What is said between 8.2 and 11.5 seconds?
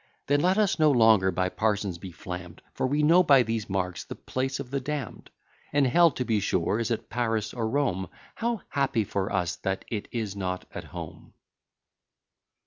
How happy for us that it is not at home!